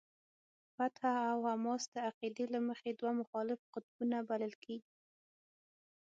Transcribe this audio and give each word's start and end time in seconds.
فتح 0.75 1.01
او 1.31 1.39
حماس 1.51 1.83
د 1.93 1.95
عقیدې 2.09 2.45
له 2.53 2.59
مخې 2.67 2.89
دوه 2.99 3.11
مخالف 3.21 3.59
قطبونه 3.73 4.17
بلل 4.29 4.53
کېږي. 4.63 4.91